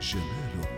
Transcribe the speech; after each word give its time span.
جمالك 0.00 0.69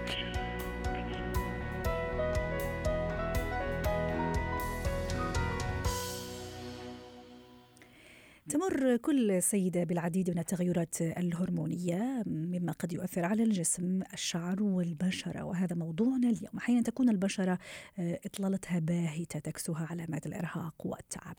تمر 8.64 8.98
كل 8.98 9.44
سيدة 9.44 9.84
بالعديد 9.84 10.30
من 10.30 10.40
التغيرات 10.40 11.02
الهرمونية 11.02 12.24
مما 12.26 12.72
قد 12.72 12.94
يؤثر 12.94 13.26
على 13.26 13.44
الجسم 13.44 14.02
الشعر 14.14 14.64
والبشرة 14.64 15.44
وهذا 15.44 15.76
موضوعنا 15.76 16.30
اليوم. 16.30 16.58
أحيانا 16.58 16.82
تكون 16.82 17.10
البشرة 17.10 17.58
آه، 18.00 18.20
إطلالتها 18.26 18.80
باهتة 18.80 19.40
تكسوها 19.40 19.88
علامات 19.90 20.26
الإرهاق 20.26 20.74
والتعب. 20.86 21.36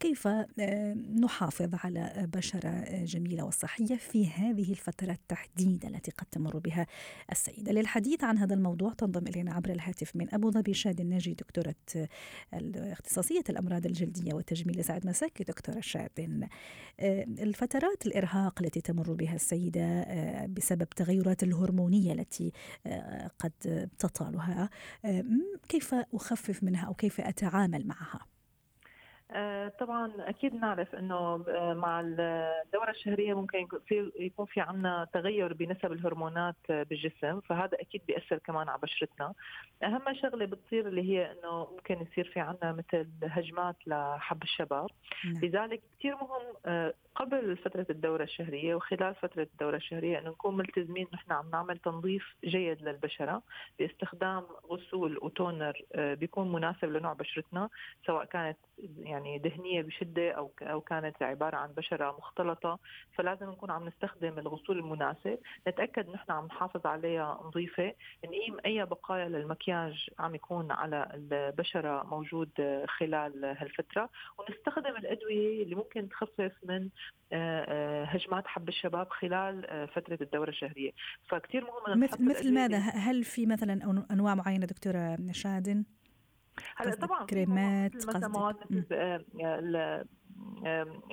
كيف 0.00 0.26
آه، 0.26 0.94
نحافظ 1.20 1.74
على 1.74 2.28
بشرة 2.34 3.04
جميلة 3.04 3.44
وصحية 3.44 3.96
في 3.96 4.26
هذه 4.26 4.70
الفترة 4.70 5.18
تحديدا 5.28 5.88
التي 5.88 6.10
قد 6.10 6.26
تمر 6.30 6.58
بها 6.58 6.86
السيدة؟ 7.32 7.72
للحديث 7.72 8.24
عن 8.24 8.38
هذا 8.38 8.54
الموضوع 8.54 8.92
تنضم 8.92 9.26
إلينا 9.26 9.54
عبر 9.54 9.70
الهاتف 9.70 10.16
من 10.16 10.34
أبو 10.34 10.50
ظبي 10.50 10.74
شاد 10.74 11.00
الناجي 11.00 11.34
دكتورة 11.34 11.74
اختصاصية 12.76 13.44
الأمراض 13.50 13.86
الجلدية 13.86 14.34
والتجميل 14.34 14.84
سعد 14.84 15.06
مساك. 15.06 15.42
دكتورة 15.42 15.80
شاد 15.80 16.10
آه، 16.20 16.48
الفترات 17.00 18.06
الإرهاق 18.06 18.62
التي 18.62 18.80
تمر 18.80 19.12
بها 19.12 19.34
السيدة 19.34 19.80
آه، 19.82 20.46
بسبب 20.46 20.82
التغيرات 20.82 21.42
الهرمونية 21.42 22.12
التي 22.12 22.52
آه، 22.86 23.30
قد 23.38 23.88
تطالها 23.98 24.70
كيف 25.68 25.94
أخفف 25.94 26.62
منها 26.62 26.86
أو 26.86 26.94
كيف 26.94 27.20
أتعامل 27.20 27.86
معها؟ 27.86 28.35
آه، 29.30 29.68
طبعا 29.68 30.12
أكيد 30.18 30.54
نعرف 30.54 30.94
إنه 30.94 31.44
آه، 31.48 31.74
مع 31.74 32.00
الدورة 32.00 32.90
الشهرية 32.90 33.34
ممكن 33.34 33.58
يكون 33.58 33.80
يكون 34.18 34.46
في 34.46 34.60
عندنا 34.60 35.08
تغير 35.12 35.52
بنسب 35.52 35.92
الهرمونات 35.92 36.56
آه، 36.70 36.82
بالجسم 36.82 37.40
فهذا 37.40 37.80
أكيد 37.80 38.02
بيأثر 38.06 38.38
كمان 38.38 38.68
على 38.68 38.78
بشرتنا 38.82 39.34
أهم 39.82 40.14
شغلة 40.22 40.46
بتصير 40.46 40.88
اللي 40.88 41.02
هي 41.02 41.32
إنه 41.32 41.68
ممكن 41.72 42.06
يصير 42.10 42.30
في 42.34 42.40
عندنا 42.40 42.72
مثل 42.72 43.08
هجمات 43.22 43.76
لحب 43.86 44.42
الشباب 44.42 44.90
نعم. 45.24 45.44
لذلك 45.44 45.82
كثير 45.98 46.14
مهم 46.14 46.92
قبل 47.16 47.56
فترة 47.56 47.86
الدورة 47.90 48.22
الشهرية 48.22 48.74
وخلال 48.74 49.14
فترة 49.14 49.42
الدورة 49.52 49.76
الشهرية 49.76 50.18
أنه 50.18 50.30
نكون 50.30 50.56
ملتزمين 50.56 51.06
نحن 51.14 51.32
عم 51.32 51.50
نعمل 51.50 51.78
تنظيف 51.78 52.34
جيد 52.44 52.82
للبشرة 52.82 53.42
باستخدام 53.78 54.42
غسول 54.70 55.18
وتونر 55.22 55.82
بيكون 55.94 56.52
مناسب 56.52 56.84
لنوع 56.84 57.12
بشرتنا 57.12 57.68
سواء 58.06 58.24
كانت 58.24 58.58
يعني 58.98 59.38
دهنية 59.38 59.82
بشدة 59.82 60.30
أو 60.30 60.50
أو 60.62 60.80
كانت 60.80 61.22
عبارة 61.22 61.56
عن 61.56 61.72
بشرة 61.72 62.16
مختلطة. 62.18 62.78
فلازم 63.14 63.50
نكون 63.50 63.70
عم 63.70 63.88
نستخدم 63.88 64.38
الغسول 64.38 64.78
المناسب. 64.78 65.38
نتأكد 65.68 66.08
نحن 66.08 66.32
عم 66.32 66.46
نحافظ 66.46 66.86
عليها 66.86 67.40
نظيفة. 67.44 67.92
نقيم 68.24 68.56
أي 68.66 68.84
بقايا 68.84 69.28
للمكياج 69.28 70.10
عم 70.18 70.34
يكون 70.34 70.72
على 70.72 71.10
البشرة 71.14 72.02
موجود 72.02 72.50
خلال 72.98 73.44
هالفترة. 73.44 74.08
ونستخدم 74.38 74.96
الأدوية 74.96 75.62
اللي 75.62 75.74
ممكن 75.74 76.08
تخفف 76.08 76.52
من 76.62 76.76
آه، 76.76 76.86
آه، 76.86 77.05
هجمات 78.04 78.46
حب 78.46 78.68
الشباب 78.68 79.08
خلال 79.10 79.66
آه، 79.66 79.86
فترة 79.86 80.18
الدورة 80.20 80.48
الشهرية. 80.48 80.90
فكتير 81.28 81.64
مهم 81.64 82.00
مثل 82.00 82.24
مثل 82.24 82.54
ماذا؟ 82.54 82.78
هل 82.78 83.24
في 83.24 83.46
مثلا 83.46 84.04
أنواع 84.10 84.34
معينة 84.34 84.66
دكتورة 84.66 85.18
شادن؟ 85.30 85.84
هلأ 86.76 86.94
طبعا 86.94 87.26
كريمات 87.26 87.96
مثل 87.96 88.28
مواد 88.28 88.56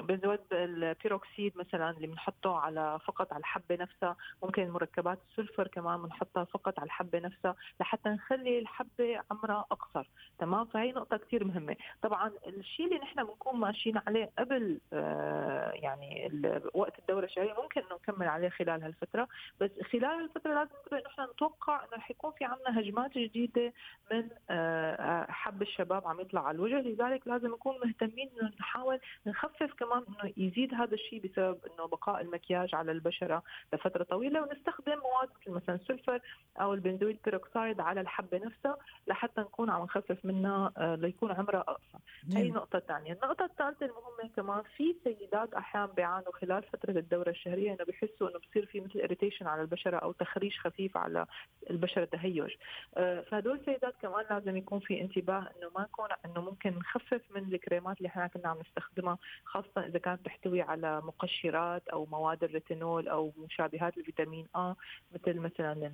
بنزود 0.02 0.40
البيروكسيد 0.52 1.58
مثلا 1.58 1.90
اللي 1.90 2.08
بنحطه 2.08 2.58
على 2.58 3.00
فقط 3.06 3.34
على 3.34 3.40
الحبة 3.40 3.76
نفسها 3.76 4.16
ممكن 4.44 4.70
مركبات 4.70 5.20
السلفر 5.30 5.68
كمان 5.68 6.02
بنحطها 6.02 6.44
فقط 6.44 6.80
على 6.80 6.86
الحبة 6.86 7.20
نفسها 7.20 7.56
لحتى 7.80 8.10
نخلي 8.10 8.60
الحبة 8.60 9.20
عمرها 9.32 9.66
أقصر. 9.72 10.10
تمام؟ 10.40 10.66
فهي 10.66 10.92
نقطة 10.92 11.18
كثير 11.18 11.44
مهمة. 11.44 11.76
طبعا 12.02 12.32
الشيء 12.48 12.86
اللي 12.86 13.00
نحن 13.00 13.24
بنكون 13.24 13.60
ماشيين 13.60 14.02
عليه 14.08 14.32
قبل 14.40 14.80
آه، 14.94 15.72
يعني 15.72 16.32
وقت 16.74 17.00
الدورة 17.00 17.26
الشهرية 17.26 17.54
ممكن 17.62 17.82
انه 17.82 17.96
نكمل 17.96 18.28
عليه 18.28 18.50
خلال 18.50 18.84
هالفترة 18.84 19.28
بس 19.60 19.72
خلال 19.92 20.06
هالفترة 20.06 20.54
لازم 20.54 21.06
نحن 21.06 21.22
نتوقع 21.34 21.84
إنه 21.84 21.94
رح 21.94 22.12
يكون 22.12 22.32
في 22.32 22.46
عندنا 22.46 22.80
هجمات 22.80 23.18
جديدة 23.18 23.74
من 24.12 24.30
آه، 24.50 25.32
حب 25.32 25.62
الشباب 25.62 26.08
عم 26.08 26.20
يطلع 26.20 26.48
على 26.48 26.56
الوجه. 26.56 26.82
لذلك 26.82 27.28
لازم 27.28 27.48
نكون 27.48 27.76
مهتمين 27.86 28.30
إنه 28.42 28.52
نحاول 28.60 29.00
نخفف 29.28 29.74
كمان 29.74 30.04
إنه 30.10 30.34
يزيد 30.38 30.74
هذا 30.74 30.94
الشيء 30.94 31.22
بسبب 31.24 31.58
إنه 31.66 31.88
بقاء 31.88 32.22
المكياج 32.22 32.76
على 32.76 32.92
البشرة 32.92 33.44
لفترة 33.74 34.04
طويلة 34.04 34.42
ونستخدم 34.42 34.98
مواد 34.98 35.30
مثل 35.42 35.52
مثلا 35.52 35.76
ال 35.76 35.82
sulfur 35.82 36.20
أو 36.62 36.74
ال 36.74 36.79
benzoyl 36.79 37.18
peroxide 37.26 37.80
على 37.80 38.02
الحبة 38.02 38.38
نفسها 38.38 38.78
لحتى 39.08 39.42
نكون 39.42 39.70
عم 39.70 39.84
نخفف 39.84 40.26
منها 40.26 40.72
آه، 40.78 40.96
ليكون 40.96 41.32
عمرها 41.32 41.60
اقصر. 41.60 42.00
هي 42.36 42.52
نقطه 42.52 42.80
ثانية، 42.80 43.14
النقطة 43.14 43.46
الثالثة 43.46 43.86
المهمة 43.86 44.36
كمان 44.36 44.64
في 44.78 44.96
سيدات 45.04 45.54
أحيانا 45.54 45.86
بيعانوا 45.86 46.32
خلال 46.34 46.64
فترة 46.64 46.92
الدورة 46.92 47.30
الشهرية 47.30 47.72
إنه 47.72 47.86
بحسوا 47.88 48.30
إنه 48.30 48.40
بصير 48.40 48.66
في 48.66 48.82
مثل 48.82 49.00
irritation 49.00 49.48
على 49.48 49.62
البشرة 49.62 49.98
أو 49.98 50.12
تهيج 50.12 50.58
خفيف 50.58 50.98
على 50.98 51.26
البشرة 51.70 52.06
تهيج. 52.06 52.52
آه، 52.98 53.22
فهدول 53.22 53.60
السيدات 53.60 53.94
كمان 54.02 54.26
لازم 54.30 54.58
يكون 54.58 54.80
في 54.80 55.02
انتباه 55.02 55.40
إنه 55.40 55.72
ما 55.76 55.84
يكون 55.84 56.10
إنه 56.26 56.42
ممكن 56.42 56.70
نخفف 56.70 57.22
من 57.36 57.54
الكريمات 57.54 57.98
اللي 57.98 58.08
إحنا 58.08 58.28
كنا 58.28 58.48
عم 58.50 58.58
نستخدمها 58.60 59.03
خاصة 59.46 59.86
إذا 59.88 60.00
كانت 60.00 60.26
تحتوي 60.26 60.62
على 60.62 61.02
مقشرات 61.02 61.88
أو 61.88 62.06
مواد 62.06 62.44
الريتينول 62.44 63.08
أو 63.08 63.34
مشابهات 63.38 63.98
الفيتامين 63.98 64.48
آ 64.56 64.76
مثل 65.12 65.40
مثلا 65.40 65.92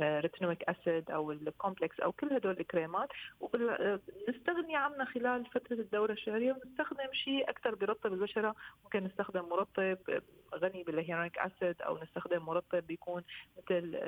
ال 0.00 0.07
retinoic 0.07 0.62
acid 0.62 1.10
أو 1.10 1.32
ال 1.32 1.41
complex 1.41 2.00
أو 2.00 2.12
كل 2.12 2.32
هدول 2.32 2.56
الكريمات. 2.60 3.08
ونستغني 3.40 4.76
عنها 4.76 5.04
خلال 5.04 5.46
فترة 5.46 5.76
الدورة 5.76 6.12
الشهرية 6.12 6.52
ونستخدم 6.52 7.12
شيء 7.12 7.50
أكثر 7.50 7.74
برطب 7.74 8.12
البشرة. 8.12 8.54
ممكن 8.84 9.04
نستخدم 9.04 9.44
مرطب 9.44 9.98
غني 10.54 10.82
بال 10.82 10.91
hyaluronic 10.91 11.38
acid 11.38 11.82
أو 11.82 11.98
نستخدم 12.02 12.42
مرطب 12.42 12.86
بيكون 12.86 13.22
مثل 13.58 13.98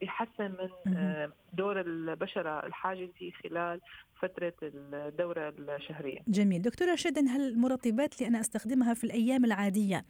بيحسن 0.00 0.54
من 0.86 1.30
دور 1.52 1.80
البشرة 1.80 2.66
الحاجزي 2.66 3.30
خلال 3.30 3.80
فترة 4.20 4.52
الدورة 4.62 5.54
الشهرية. 5.58 6.18
جميل. 6.28 6.62
دكتورة 6.62 6.94
شدن 6.94 7.28
هل 7.28 7.58
المرطبات 7.88 8.14
اللي 8.14 8.28
أنا 8.28 8.40
أستخدمها 8.40 8.94
في 8.94 9.04
الأيام 9.04 9.44
العادية. 9.44 10.04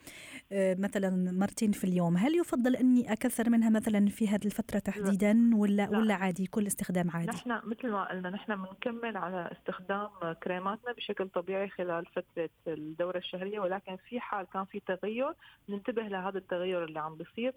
آه، 0.53 0.77
مثلا 0.79 1.33
مرتين 1.33 1.73
في 1.73 1.85
اليوم. 1.85 2.17
هل 2.17 2.35
يفضل 2.39 2.77
أني 2.77 3.13
أكثر 3.13 3.51
منها 3.51 3.71
مثلا 3.71 4.09
في 4.09 4.29
هذه 4.29 4.45
الفترة 4.45 4.79
تحديدا 4.79 5.51
ولا 5.55 5.89
لا. 5.91 5.99
ولا 5.99 6.15
عادي 6.15 6.47
كل 6.47 6.67
استخدام 6.67 7.11
عادي؟ 7.11 7.29
نحن 7.29 7.61
مثل 7.65 7.91
ما 7.91 8.05
قلنا 8.05 8.31
نحن 8.31 8.57
بنكمل 8.57 9.17
على 9.17 9.51
استخدام 9.53 10.09
كريماتنا 10.43 10.93
بشكل 10.93 11.29
طبيعي 11.29 11.69
خلال 11.69 12.07
فترة 12.07 12.51
الدورة 12.69 13.19
الشهرية 13.19 13.61
ولكن 13.61 13.97
في 13.97 14.21
حال 14.21 14.47
كان 14.53 14.65
في 14.65 14.81
تغير 14.81 15.35
ننتبه 15.69 16.03
لهذا 16.03 16.39
التغير 16.39 16.85
اللي 16.85 17.01
عم 17.01 17.17
بيصير. 17.17 17.55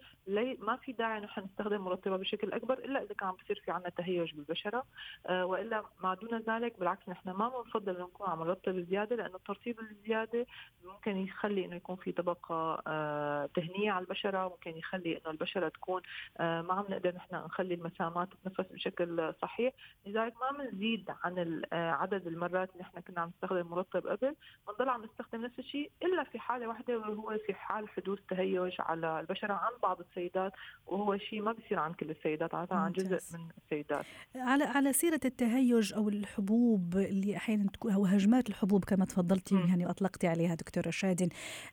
ما 0.60 0.76
في 0.76 0.92
داعي 0.92 1.20
نحن 1.20 1.42
نستخدم 1.42 1.82
مرطبة 1.82 2.18
بشكل 2.18 2.54
أكبر 2.54 2.78
إلا 2.78 3.04
إذا 3.04 3.14
كان 3.14 3.32
بصير 3.32 3.62
في 3.66 3.72
عندنا 3.72 3.90
تهيج 3.90 4.34
بالبشرة. 4.34 4.84
آه، 5.28 5.46
وإلا 5.46 5.84
ما 6.04 6.14
دون 6.14 6.40
ذلك 6.40 6.80
بالعكس 6.80 7.10
نحن 7.10 7.30
ما 7.30 7.50
بنفضل 7.50 8.02
نكون 8.02 8.30
عم 8.30 8.44
نرطب 8.44 8.86
زيادة 8.90 9.16
لأنه 9.16 9.36
الترطيب 9.36 9.80
الزياده 10.12 10.46
ممكن 10.84 11.18
يخلي 11.18 11.66
إنه 11.66 11.76
يكون 11.76 11.96
في 11.96 12.12
طبقة 12.12 12.82
آه 12.88 13.50
دهنيه 13.58 13.92
على 13.92 14.04
البشرة 14.06 14.48
ممكن 14.48 14.78
يخلي 14.78 15.18
إنه 15.18 15.32
البشرة 15.32 15.70
تكون 15.70 16.02
آه 16.38 16.62
ما 16.62 16.74
عم 16.74 16.86
نقدر 16.90 17.16
نحن 17.16 17.36
نخلي 17.36 17.74
المسامات 17.74 18.30
تتنفس 18.34 18.72
بشكل 18.72 19.34
صحيح. 19.42 19.74
لذلك 20.06 20.34
ما 20.42 20.64
بنزيد 20.64 21.12
عن 21.24 21.62
آه، 21.74 21.92
عدد 21.92 22.28
المرات 22.28 22.70
اللي 22.72 22.84
نحن 22.84 23.00
كنا 23.00 23.22
عم 23.22 23.32
نستخدم 23.36 23.68
مرطب 23.68 24.08
قبل 24.08 24.36
بنضل 24.68 24.90
عم 24.90 25.04
نستخدم 25.04 25.42
نفس 25.42 25.60
الشيء 25.60 25.92
إلا 26.04 26.24
في 26.24 26.40
حالة 26.40 26.68
واحدة 26.68 26.98
وهو 26.98 27.38
في 27.46 27.54
حال 27.54 27.90
حدوث 27.90 28.20
تهيج 28.30 28.76
على 28.80 29.20
البشرة 29.20 29.54
عند 29.54 29.82
بعض 29.84 30.00
السيدات 30.00 30.54
وهو 30.88 31.18
شيء 31.18 31.42
ما 31.42 31.52
بيصير 31.52 31.80
عن 31.80 31.94
كل 31.94 32.10
السيدات 32.10 32.56
عادة 32.56 32.76
عن 32.76 32.92
جزء 32.92 33.38
من 33.38 33.50
السيدات. 33.64 34.06
على 34.36 34.64
على 34.64 34.94
سيرة 34.94 35.20
التهيج 35.26 35.94
أو 35.94 36.10
الحبوب 36.10 36.82
الحبوب 36.82 36.98
اللي 36.98 37.38
أحيانا 37.38 37.70
تكون 37.74 37.94
أو 37.94 38.06
هجمات 38.06 38.50
الحبوب 38.50 38.86
كما 38.86 39.06
تفضلتي 39.06 39.56
يعني 39.56 39.90
واطلقتي 40.02 40.28
عليها 40.28 40.56
دكتورة 40.56 40.90
شادن. 40.90 41.30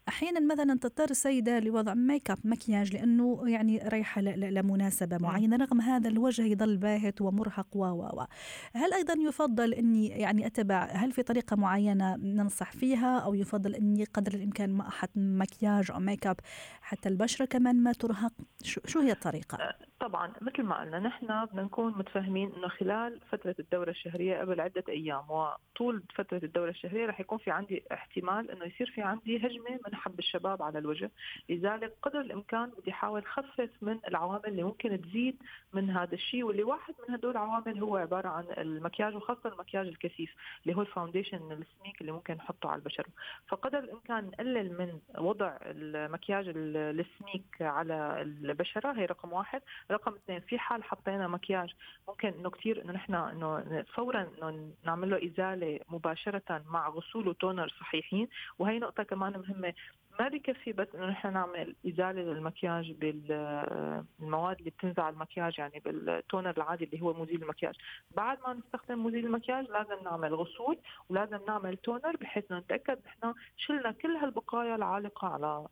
أحيانا 0.09 0.55
مثلا 0.55 0.79
تضطر 0.79 1.11
السيدة 1.11 1.61
لوضع 1.61 1.95
ميك 1.95 2.31
اب 2.31 2.39
مكياج 2.45 2.95
لأنه 2.95 3.43
يعني 3.47 3.79
رايحة 3.79 4.21
لمناسبة 4.21 5.19
معينة 5.19 5.57
رغم 5.57 5.81
هذا 5.81 6.09
الوجه 6.09 6.43
يظل 6.43 6.77
باهت 6.77 7.21
ومرهق 7.21 7.77
و 7.77 7.85
و 7.85 8.27
هل 8.75 8.93
أيضا 8.95 9.15
يفضل 9.29 9.75
إني 9.75 10.09
يعني 10.09 10.47
أتبع 10.47 10.85
هل 10.85 11.13
في 11.13 11.23
طريقة 11.23 11.57
معينة 11.57 12.17
ننصح 12.17 12.73
فيها 12.73 13.19
أو 13.19 13.35
يفضل 13.35 13.75
إني 13.75 14.05
قدر 14.05 14.35
الإمكان 14.35 14.71
ما 14.71 14.89
أحط 14.89 15.11
مكياج 15.17 15.91
أو 15.91 16.01
ميك 16.01 16.27
اب 16.27 16.37
حتى 16.83 17.09
البشرة 17.09 17.45
كمان 17.45 17.83
ما 17.83 17.93
ترهق؟ 17.93 18.33
شو 18.63 19.01
هي 19.01 19.13
الطريقة؟ 19.13 19.59
أه، 19.59 19.75
طبعا 20.01 20.33
مثل 20.41 20.63
ما 20.63 20.81
قلنا 20.81 20.99
نحن 20.99 21.45
بدنا 21.45 21.63
نكون 21.63 21.99
متفاهمين 21.99 22.53
إنه 22.53 22.69
خلال 22.69 23.21
فترة 23.31 23.55
الدورة 23.59 23.91
الشهرية 23.91 24.41
قبل 24.41 24.61
عدة 24.61 24.85
أيام 24.89 25.25
وطول 25.31 26.03
فترة 26.15 26.41
الدورة 26.45 26.71
الشهرية 26.71 27.07
رح 27.07 27.21
يكون 27.21 27.39
في 27.39 27.51
عندي 27.51 27.85
احتمال 28.19 28.51
إنه 28.51 28.65
يصير 28.65 28.91
في 28.91 29.03
عندي 29.03 29.37
هجمة 29.37 29.81
من 29.87 29.95
حب 29.95 30.19
الشباب 30.19 30.63
على 30.63 30.79
الوجه، 30.79 31.11
لذلك 31.49 31.93
قدر 32.03 32.21
الإمكان 32.21 32.71
بدي 32.79 32.91
أحاول 32.91 33.27
خفف 33.27 33.71
من 33.83 33.99
العوامل 34.09 34.47
اللي 34.47 34.63
ممكن 34.63 35.01
تزيد 35.03 35.37
من 35.73 35.91
هذا 35.91 36.15
الشيء 36.15 36.45
واللي 36.45 36.63
واحد 36.63 36.95
من 37.09 37.15
هدول 37.15 37.31
العوامل 37.31 37.79
هو 37.79 37.97
عبارة 37.97 38.29
عن 38.29 38.45
المكياج 38.59 39.17
وخاصة 39.17 39.49
المكياج 39.49 39.87
الكثيف 39.87 40.35
اللي 40.63 40.77
هو 40.77 40.81
الفاونديشن 40.81 41.37
السميك 41.37 42.01
اللي 42.01 42.13
ممكن 42.13 42.35
نحطه 42.35 42.69
على 42.69 42.79
البشره، 42.79 43.07
فقدر 43.49 43.79
الإمكان 43.79 44.25
نقلل 44.25 44.79
من 44.79 44.99
وضع 45.19 45.57
المكياج 45.63 46.53
السميك 46.57 47.45
على 47.61 48.23
البشرة 48.23 48.93
هي 48.93 49.07
رقم 49.07 49.33
واحد، 49.33 49.63
رقم 49.91 50.15
اثنين 50.15 50.41
في 50.41 50.59
حال 50.59 50.85
حطينا 50.85 51.29
مكياج 51.29 51.75
ممكن 52.09 52.29
إنه 52.29 52.51
كثير 52.51 52.85
إنه 52.85 52.93
نحن 52.93 53.15
إنه 53.15 53.83
فورا 53.83 54.29
إنه 54.39 54.73
نعمل 54.85 55.11
له 55.11 55.27
إزالة 55.27 55.81
مباشرة 55.89 56.63
مع 56.69 56.89
غسول 56.89 57.29
وتونر 57.29 57.69
صحيحين 58.09 58.29
وهي 58.59 58.79
نقطة 58.79 59.03
كمان 59.03 59.33
مهمة. 59.33 59.73
ما 60.21 60.29
بكفي 60.29 60.73
بس 60.73 60.89
إنه 60.95 61.07
نحن 61.07 61.33
نعمل 61.33 61.75
إزالة 61.89 62.23
للمكياج 62.23 62.93
بالمواد 62.93 64.59
اللي 64.59 64.71
بتنزع 64.71 65.09
المكياج 65.09 65.59
يعني 65.59 65.83
بالتونر 65.85 66.51
العادي 66.51 66.85
اللي 66.85 67.01
هو 67.03 67.13
مزيل 67.13 67.43
المكياج. 67.43 67.75
بعد 68.17 68.39
ما 68.47 68.55
نستخدم 68.55 69.07
مزيل 69.07 69.27
المكياج 69.27 69.71
لازم 69.71 70.05
نعمل 70.05 70.35
غسول 70.35 70.79
ولازم 71.09 71.39
نعمل 71.49 71.77
تونر 71.77 72.17
بحيث 72.17 72.53
نتأكد 72.53 72.99
نحن 73.07 73.35
شلنا 73.57 73.93
كل 73.93 74.17
هالبقايا 74.17 74.75
العالقة 74.75 75.29
على 75.29 75.67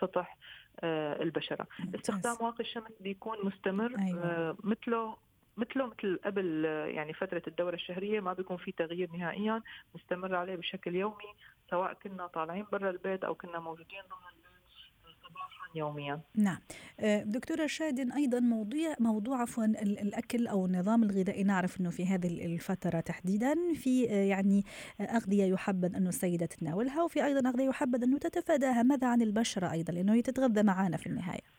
سطح 0.00 0.36
البشرة. 0.84 1.66
استخدام 1.94 2.36
واقي 2.40 2.60
الشمس 2.60 2.92
بيكون 3.00 3.36
مستمر 3.44 3.94
أيوة. 3.98 4.56
مثله 4.64 5.16
مثله 5.58 5.86
مثل 5.86 6.20
قبل 6.24 6.64
يعني 6.94 7.12
فترة 7.12 7.42
الدورة 7.46 7.74
الشهرية 7.74 8.20
ما 8.20 8.32
بيكون 8.32 8.56
في 8.56 8.72
تغيير 8.72 9.10
نهائيا 9.12 9.62
نستمر 9.96 10.34
عليه 10.34 10.56
بشكل 10.56 10.94
يومي 10.94 11.32
سواء 11.70 11.92
كنا 11.92 12.26
طالعين 12.26 12.66
برا 12.72 12.90
البيت 12.90 13.24
أو 13.24 13.34
كنا 13.34 13.58
موجودين 13.60 14.00
ضمن 14.10 14.28
البيت 14.36 14.48
صباحا 15.28 15.68
يوميا. 15.74 16.20
نعم. 16.34 16.58
آه، 17.00 17.22
دكتورة 17.22 17.66
شادن 17.66 18.12
أيضا 18.12 18.40
موضوع 18.40 18.96
موضوع 19.00 19.42
عفوا 19.42 19.64
الأكل 19.82 20.46
أو 20.46 20.66
النظام 20.66 21.02
الغذائي 21.02 21.44
نعرف 21.44 21.80
إنه 21.80 21.90
في 21.90 22.06
هذه 22.06 22.46
الفترة 22.46 23.00
تحديدا 23.00 23.54
في 23.74 24.10
آه، 24.10 24.14
يعني 24.14 24.64
أغذية 25.00 25.44
يحبذ 25.44 25.96
انه 25.96 26.08
السيدة 26.08 26.46
تتناولها 26.46 27.02
وفي 27.02 27.24
أيضا 27.24 27.48
أغذية 27.48 27.68
يحبذ 27.68 28.02
انه 28.02 28.18
تتفاداها، 28.18 28.82
ماذا 28.82 29.06
عن 29.06 29.22
البشرة 29.22 29.72
أيضا 29.72 29.92
لأنه 29.92 30.14
هي 30.14 30.22
تتغذى 30.22 30.62
معنا 30.62 30.96
في 30.96 31.06
النهاية. 31.06 31.57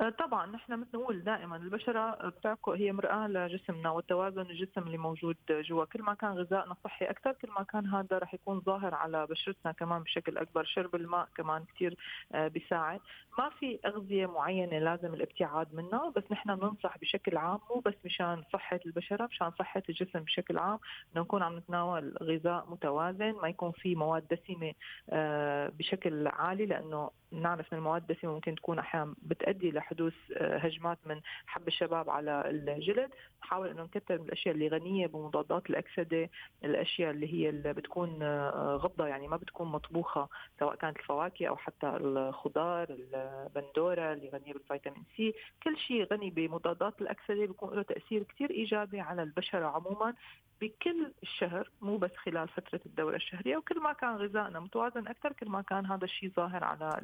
آه، 0.00 0.08
طبعا 0.10 0.46
نحن 0.46 0.84
بنقول 0.84 1.24
دائما 1.24 1.56
البشرة 1.56 2.28
بتعكو 2.28 2.72
هي 2.72 2.92
مرآة 2.92 3.28
لجسمنا 3.28 3.90
والتوازن 3.90 4.40
الجسم 4.40 4.82
اللي 4.82 4.98
موجود 4.98 5.36
جوا. 5.50 5.84
كل 5.84 6.02
ما 6.02 6.14
كان 6.14 6.30
غذائنا 6.30 6.76
صحي 6.84 7.04
أكثر 7.04 7.32
كل 7.32 7.48
ما 7.50 7.62
كان 7.62 7.86
هذا 7.86 8.18
رح 8.18 8.34
يكون 8.34 8.60
ظاهر 8.60 8.94
على 8.94 9.26
بشرتنا 9.26 9.72
كمان 9.72 10.02
بشكل 10.02 10.38
أكبر. 10.38 10.64
شرب 10.64 10.94
الماء 10.94 11.28
كمان 11.36 11.64
كثير 11.64 11.96
آه، 12.32 12.48
بيساعد. 12.48 13.00
ما 13.38 13.48
في 13.48 13.78
أغذية 13.86 14.26
معينة 14.26 14.78
لازم 14.78 15.14
الابتعاد 15.14 15.74
منها 15.74 16.12
بس 16.16 16.24
نحن 16.30 16.56
بننصح 16.56 16.98
بشكل 16.98 17.36
عام 17.36 17.58
مو 17.70 17.80
بس 17.80 17.94
مشان 18.04 18.42
صحة 18.52 18.80
البشرة 18.86 19.26
مشان 19.26 19.50
صحة 19.50 19.82
الجسم 19.88 20.20
بشكل 20.20 20.58
عام. 20.58 20.78
انه 21.14 21.22
نكون 21.22 21.42
عم 21.42 21.56
نتناول 21.56 22.14
غذاء 22.22 22.66
متوازن 22.70 23.32
ما 23.42 23.48
يكون 23.48 23.72
في 23.72 23.94
مواد 23.94 24.24
دسمة 24.30 24.72
آه، 25.10 25.68
بشكل 25.68 26.26
عالي 26.26 26.66
لأنه 26.66 27.10
نعرف 27.32 27.72
ان 27.72 27.78
المواد 27.78 28.10
الدسمه 28.10 28.34
ممكن 28.34 28.54
تكون 28.54 28.78
أحيانا 28.78 29.14
بتؤدي 29.22 29.70
لحدوث 29.70 30.14
آه، 30.36 30.56
هجمات 30.58 30.98
من 31.06 31.20
حب 31.46 31.68
الشباب 31.68 32.10
على 32.10 32.42
الجلد. 32.50 33.10
نحاول 33.42 33.68
إنه 33.68 33.82
نكتر 33.82 34.18
من 34.18 34.24
الأشياء 34.24 34.54
اللي 34.54 34.68
غنية 34.68 35.06
بمضادات 35.06 35.70
الأكسدة 35.70 36.30
الأشياء 36.64 37.10
اللي 37.10 37.34
هي 37.34 37.48
اللي 37.48 37.72
بتكون 37.72 38.22
آه، 38.22 38.76
غضه 38.82 39.06
يعني 39.06 39.28
ما 39.28 39.36
بتكون 39.36 39.68
مطبوخة 39.68 40.28
سواء 40.58 40.74
كانت 40.74 40.96
الفواكه 40.96 41.46
أو 41.46 41.56
حتى 41.56 41.86
الخضار 41.86 42.86
البندورة 42.90 44.12
اللي 44.12 44.28
غنية 44.28 44.52
بالفيتامين 44.52 45.04
سي. 45.16 45.34
كل 45.62 45.76
شيء 45.78 46.04
غني 46.12 46.30
بمضادات 46.30 47.00
الأكسدة 47.00 47.46
بيكون 47.46 47.74
له 47.76 47.82
تأثير 47.82 48.22
كثير 48.22 48.50
إيجابي 48.50 49.00
على 49.00 49.22
البشره 49.22 49.66
عموما. 49.66 50.14
بكل 50.60 51.12
الشهر 51.22 51.70
مو 51.82 51.96
بس 51.96 52.10
خلال 52.16 52.48
فترة 52.48 52.80
الدورة 52.86 53.16
الشهرية 53.16 53.56
وكل 53.56 53.80
ما 53.80 53.92
كان 53.92 54.16
غذائنا 54.16 54.60
متوازن 54.60 55.08
أكثر 55.08 55.32
كل 55.32 55.48
ما 55.48 55.62
كان 55.62 55.86
هذا 55.86 56.04
الشيء 56.04 56.30
ظاهر 56.36 56.64
على 56.64 57.00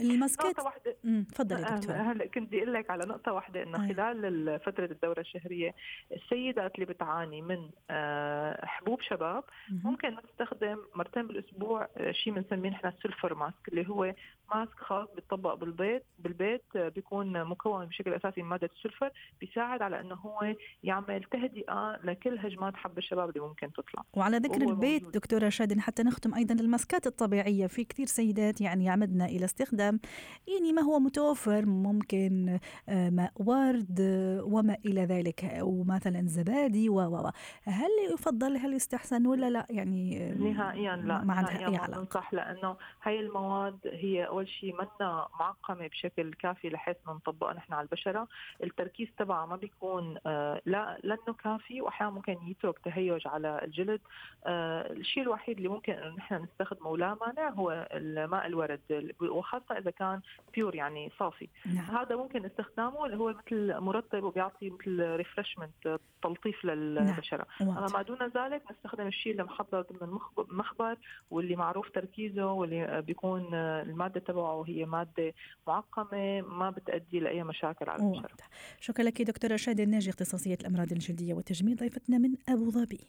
نقطة 0.00 0.64
واحدة 0.64 0.96
تفضلي 1.28 1.62
دكتور 1.62 1.96
هلا 1.96 2.26
كنت 2.26 2.46
بدي 2.48 2.58
أقول 2.58 2.74
لك 2.74 2.90
على 2.90 3.06
نقطة 3.06 3.32
واحدة 3.32 3.62
إنه 3.62 3.84
أيه. 3.84 3.94
خلال 3.94 4.60
فترة 4.60 4.84
الدورة 4.84 5.20
الشهرية 5.20 5.74
السيدات 6.12 6.74
اللي 6.74 6.86
بتعاني 6.86 7.42
من 7.42 7.70
آه، 7.90 8.66
حبوب 8.66 9.00
شباب 9.00 9.44
ممكن 9.70 10.16
تستخدم 10.22 10.78
مرتين 10.94 11.26
بالأسبوع 11.26 11.88
آه، 11.96 12.12
شيء 12.12 12.32
بنسميه 12.32 12.70
نحن 12.70 12.86
السلفر 12.86 13.34
ماسك 13.34 13.68
اللي 13.68 13.88
هو 13.88 14.14
ماسك 14.54 14.78
خاص 14.78 15.08
بيطبق 15.14 15.54
بالبيت 15.54 16.02
بالبيت 16.18 16.64
آه، 16.76 16.88
بيكون 16.88 17.44
مكون 17.44 17.86
بشكل 17.86 18.14
أساسي 18.14 18.42
من 18.42 18.48
مادة 18.48 18.70
السلفر 18.76 19.10
بيساعد 19.40 19.82
على 19.82 20.00
إنه 20.00 20.14
هو 20.14 20.54
يعمل 20.82 21.24
تهدئة 21.24 22.00
لكل 22.04 22.38
هجمات 22.38 22.76
حب 22.76 22.93
الشباب 22.98 23.28
اللي 23.28 23.40
ممكن 23.40 23.72
تطلع. 23.72 24.04
وعلى 24.14 24.36
ذكر 24.36 24.62
البيت 24.62 25.02
موجود. 25.02 25.12
دكتورة 25.16 25.48
شادن 25.48 25.80
حتى 25.80 26.02
نختم 26.02 26.34
أيضا 26.34 26.54
الماسكات 26.54 27.06
الطبيعية. 27.06 27.66
في 27.66 27.84
كثير 27.84 28.06
سيدات 28.06 28.60
يعني 28.60 28.84
يعمدنا 28.84 29.24
إلى 29.26 29.44
استخدام 29.44 30.00
يعني 30.48 30.72
ما 30.72 30.82
هو 30.82 30.98
متوفر 30.98 31.66
ممكن 31.66 32.58
آه، 32.88 33.10
ماء 33.10 33.32
ورد 33.36 34.00
وما 34.42 34.76
إلى 34.86 35.04
ذلك 35.04 35.58
ومثلا 35.62 36.22
زبادي 36.26 36.88
و 36.88 37.30
هل 37.64 37.90
يفضل 38.14 38.56
هل 38.56 38.74
يستحسن 38.74 39.26
ولا 39.26 39.50
لا؟ 39.50 39.66
يعني 39.70 40.30
نهائيا 40.32 40.96
لا 40.96 41.24
ما 41.24 41.34
عندها 41.34 41.58
أي 41.58 41.76
علاقة. 41.76 42.00
ننصح 42.00 42.34
لأنه 42.34 42.76
هاي 43.02 43.20
المواد 43.20 43.78
هي 43.84 44.26
أول 44.26 44.48
شيء 44.48 44.74
منا 44.74 45.28
معقمة 45.40 45.86
بشكل 45.86 46.34
كافي 46.34 46.68
لحيث 46.68 46.96
نطبقها 47.08 47.54
نحن 47.54 47.72
على 47.72 47.84
البشرة. 47.84 48.28
التركيز 48.62 49.08
تبعها 49.18 49.46
ما 49.46 49.56
بيكون 49.56 50.16
آه، 50.26 50.60
لا 50.66 50.98
لأنه 51.02 51.34
كافي 51.44 51.80
وأحيانا 51.80 52.12
ممكن 52.12 52.36
يترك 52.46 52.78
تهيج 52.84 53.28
على 53.28 53.60
الجلد. 53.64 54.00
آه، 54.46 54.92
الشيء 54.92 55.22
الوحيد 55.22 55.56
اللي 55.56 55.68
ممكن 55.68 55.92
انه 55.92 56.16
نحن 56.16 56.42
نستخدمه 56.42 56.96
لا 56.96 57.16
مانع 57.26 57.50
هو 57.50 57.88
الماء 57.92 58.46
الورد 58.46 59.14
وخاصة 59.20 59.78
إذا 59.78 59.90
كان 59.90 60.20
pure 60.54 60.74
يعني 60.74 61.12
صافي. 61.18 61.48
نعم. 61.66 61.96
هذا 61.96 62.16
ممكن 62.16 62.44
استخدامه 62.44 63.06
اللي 63.06 63.16
هو 63.16 63.34
مثل 63.46 63.80
مرطب 63.80 64.22
وبيعطي 64.22 64.70
مثل 64.70 65.16
refreshment 65.16 65.98
تلطيف 66.22 66.64
للبشرة. 66.64 67.46
نعم. 67.60 67.78
أما 67.78 67.86
ما 67.86 68.02
دون 68.02 68.18
ذلك 68.36 68.62
نستخدم 68.70 69.06
الشيء 69.06 69.32
اللي 69.32 69.44
محضر 69.44 69.80
ضمن 69.80 70.18
المخبر 70.38 70.96
واللي 71.30 71.56
معروف 71.56 71.90
تركيزه 71.90 72.52
واللي 72.52 73.02
بيكون 73.06 73.54
المادة 73.54 74.20
تبعه 74.20 74.64
هي 74.66 74.84
مادة 74.84 75.34
معقمة 75.66 76.40
ما 76.40 76.70
بتؤدي 76.70 77.20
لأي 77.20 77.42
مشاكل 77.42 77.90
على 77.90 78.02
البشرة. 78.02 78.36
شكرا 78.80 79.04
لك 79.04 79.22
دكتوره 79.22 79.56
شادي 79.56 79.82
الناجي 79.82 80.10
اختصاصية 80.10 80.58
الأمراض 80.60 80.92
الجلدية 80.92 81.34
والتجميل 81.34 81.76
ضيفتنا 81.76 82.18
من 82.18 82.34
أبو 82.48 82.70
ظبي 82.74 83.00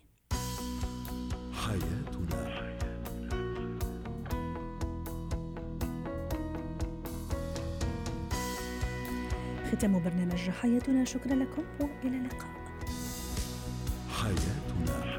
حياتنا. 1.53 2.65
ختام 9.71 10.03
برنامج 10.03 10.49
حياتنا. 10.49 11.05
شكرا 11.05 11.35
لكم 11.35 11.63
وإلى 11.79 12.17
اللقاء. 12.17 12.49
حياتنا. 14.09 15.14